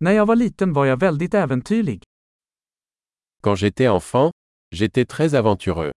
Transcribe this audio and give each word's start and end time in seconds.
När 0.00 0.12
jag 0.12 0.26
var 0.26 0.36
liten 0.36 0.72
var 0.72 0.86
jag 0.86 1.00
väldigt 1.00 1.34
äventyrlig. 1.34 2.02
Quand 3.42 3.56
j'étais 3.58 3.88
enfant, 3.88 4.30
j'étais 4.74 5.04
très 5.06 5.34
aventureux. 5.34 5.92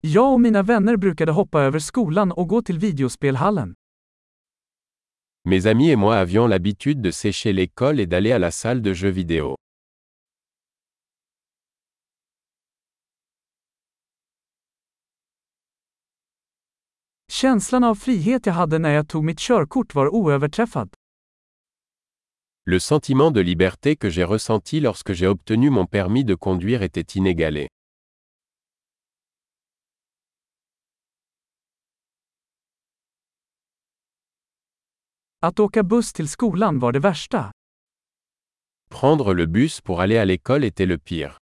Jag 0.00 0.32
och 0.32 0.40
mina 0.40 0.62
vänner 0.62 0.96
brukade 0.96 1.32
hoppa 1.32 1.60
över 1.62 1.78
skolan 1.78 2.32
och 2.32 2.48
gå 2.48 2.62
till 2.62 2.78
videospelhallen. 2.78 3.74
Mes 5.44 5.66
amis 5.66 5.92
et 5.92 5.98
moi 5.98 6.16
avions 6.16 6.48
l'habitude 6.48 7.02
de 7.02 7.10
sécher 7.10 7.52
l'école 7.52 8.00
et 8.00 8.06
d'aller 8.06 8.32
à 8.32 8.38
la 8.38 8.50
salle 8.50 8.82
de 8.82 8.94
jeux 8.94 9.12
vidéo. 9.12 9.56
Känslan 17.42 17.84
av 17.84 17.94
frihet 17.94 18.46
jag 18.46 18.52
hade 18.52 18.78
när 18.78 18.90
jag 18.90 19.08
tog 19.08 19.24
mitt 19.24 19.38
körkort 19.38 19.94
var 19.94 20.14
oöverträffad. 20.14 20.94
Le 22.70 22.80
sentiment 22.80 23.34
de 23.34 23.42
liberté 23.42 23.96
que 23.96 24.10
j'ai 24.10 24.26
ressenti 24.26 24.80
lorsque 24.80 25.14
j'ai 25.14 25.28
obtenu 25.28 25.70
mon 25.70 25.86
permis 25.86 26.24
de 26.24 26.34
conduire 26.36 26.82
était 26.82 27.18
inégalé. 27.18 27.68
Att 35.42 35.60
åka 35.60 35.82
buss 35.82 36.12
till 36.12 36.28
skolan 36.28 36.78
var 36.78 36.92
det 36.92 37.00
värsta. 37.00 37.52
Prendre 38.90 39.34
le 39.34 39.46
bus 39.46 39.80
pour 39.80 40.00
aller 40.00 40.18
à 40.18 40.24
l'école 40.24 40.64
était 40.64 40.86
le 40.86 40.98
pire. 40.98 41.39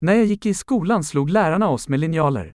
När 0.00 0.14
jag 0.14 0.24
gick 0.24 0.46
i 0.46 0.54
skolan 0.54 1.04
slog 1.04 1.30
lärarna 1.30 1.68
oss 1.68 1.88
med 1.88 2.00
linjaler. 2.00 2.52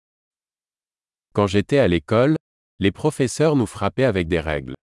Quand 1.34 1.48
j'étais 1.52 1.79
à 1.79 1.88
l'école, 1.88 2.35
les 2.79 2.91
professeurs 2.91 3.55
nous 3.55 3.68
frappaient 3.70 4.05
avec 4.05 4.27
des 4.27 4.41
règles. 4.41 4.76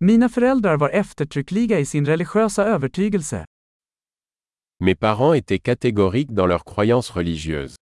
Mina 0.00 0.28
föräldrar 0.28 0.76
var 0.76 0.90
eftertryckliga 0.90 1.78
i 1.78 1.86
sin 1.86 2.06
religiösa 2.06 2.64
övertygelse. 2.64 3.44
Mes 4.80 4.94
parents 4.94 5.34
étaient 5.34 5.62
catégoriques 5.62 6.34
dans 6.34 6.48
leurs 6.48 6.64
croyances 6.64 7.10
religieuses. 7.10 7.76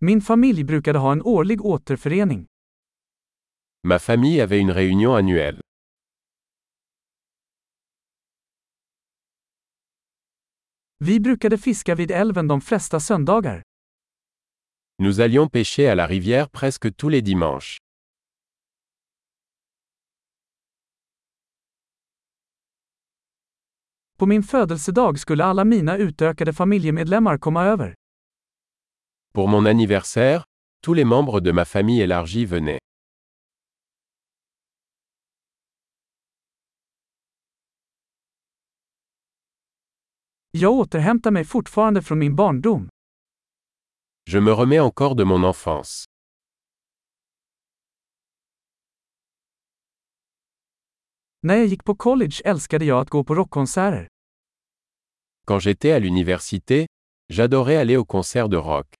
Min 0.00 0.20
familj 0.20 0.64
brukade 0.64 0.98
ha 0.98 1.12
en 1.12 1.22
årlig 1.22 1.64
återförening. 1.64 2.46
Ma 3.82 3.98
famille 3.98 4.42
avait 4.42 4.60
une 4.60 4.72
réunion 4.72 5.16
annuelle. 5.16 5.60
Vi 10.98 11.20
brukade 11.20 11.58
fiska 11.58 11.94
vid 11.94 12.10
älven 12.10 12.48
de 12.48 12.60
flesta 12.60 13.00
söndagar. 13.00 13.62
Nous 15.02 15.20
allions 15.20 15.50
pêcher 15.50 15.88
à 15.90 15.94
la 15.94 16.06
rivière 16.06 16.50
presque 16.50 16.96
tous 16.96 17.10
les 17.12 17.22
dimanches. 17.24 17.76
På 24.18 24.26
min 24.26 24.42
födelsedag 24.42 25.18
skulle 25.18 25.44
alla 25.44 25.64
mina 25.64 25.96
utökade 25.96 26.52
familjemedlemmar 26.52 27.38
komma 27.38 27.64
över. 27.64 27.94
Pour 29.32 29.48
mon 29.48 29.66
anniversaire, 29.66 30.44
tous 30.82 30.94
les 30.94 31.04
membres 31.04 31.40
de 31.40 31.52
ma 31.52 31.64
famille 31.64 32.00
élargie 32.00 32.44
venaient. 32.46 32.80
Jag 40.50 40.72
återhämtar 40.72 41.30
mig 41.30 41.44
fortfarande 41.44 42.02
från 42.02 42.18
min 42.18 42.36
barndom. 42.36 42.88
Je 44.30 44.40
me 44.40 44.50
remets 44.50 44.80
encore 44.80 45.14
de 45.14 45.24
mon 45.24 45.44
enfance. 45.44 46.04
När 51.40 51.56
jag 51.56 51.66
gick 51.66 51.84
på 51.84 51.94
college 51.96 52.42
älskade 52.44 52.84
jag 52.84 53.00
att 53.00 53.10
gå 53.10 53.24
på 53.24 53.34
rockkonserter. 53.34 54.08
Quand 55.46 55.62
j'étais 55.62 55.92
à 55.92 55.98
l'université, 55.98 56.86
j'adorais 57.32 57.76
aller 57.76 57.96
aux 57.96 58.06
concerts 58.06 58.48
de 58.48 58.56
rock. 58.56 58.97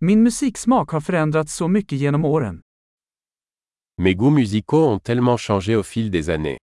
Min 0.00 0.22
musiksmak 0.22 0.90
har 0.90 1.00
förändrats 1.00 1.54
så 1.54 1.68
mycket 1.68 1.98
genom 1.98 2.24
åren. 2.24 2.60
Mes 4.02 4.14
goûts 4.16 4.34
musicaux 4.34 4.86
ont 4.92 5.04
tellement 5.04 5.40
changé 5.40 5.76
au 5.76 5.82
fil 5.82 6.10
des 6.10 6.28
années. 6.28 6.58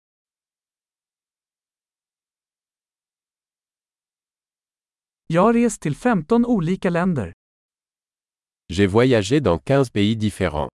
Jag 5.26 5.42
har 5.42 5.52
rest 5.52 5.82
till 5.82 5.96
15 5.96 6.46
olika 6.46 6.90
länder. 6.90 7.32
J'ai 8.72 8.86
voyagé 8.86 9.40
dans 9.40 9.62
15 9.64 9.90
pays 9.92 10.16
différents. 10.16 10.70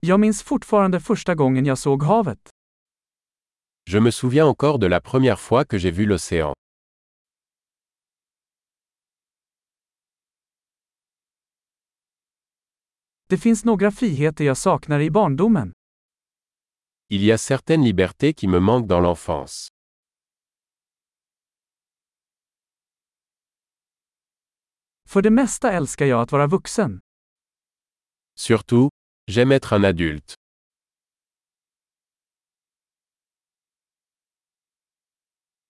Jag 0.00 0.20
minns 0.20 0.42
fortfarande 0.42 1.00
första 1.00 1.34
gången 1.34 1.66
jag 1.66 1.78
såg 1.78 2.02
havet. 2.02 2.50
Je 3.90 4.00
me 4.00 4.10
souviens 4.12 4.48
encore 4.48 4.78
de 4.78 4.88
la 4.88 5.00
première 5.00 5.38
fois 5.40 5.64
que 5.64 5.78
j'ai 5.78 5.90
vu 5.90 6.06
l'océan. 6.06 6.54
Det 13.32 13.38
finns 13.38 13.64
några 13.64 13.90
friheter 13.90 14.44
jag 14.44 14.56
saknar 14.56 15.00
i 15.00 15.10
barndomen. 15.10 15.72
Il 17.08 17.24
y 17.24 17.32
a 17.32 17.38
certaines 17.38 17.84
libertés 17.86 18.34
qui 18.34 18.48
me 18.48 18.60
manquent 18.60 18.88
dans 18.88 19.02
l'enfance. 19.02 19.68
För 25.08 25.22
det 25.22 25.30
mesta 25.30 25.72
älskar 25.72 26.06
jag 26.06 26.20
att 26.22 26.32
vara 26.32 26.46
vuxen. 26.46 27.00
Surtout, 28.34 28.90
j'aime 29.30 29.52
être 29.52 29.76
un 29.76 29.84
adulte. 29.84 30.34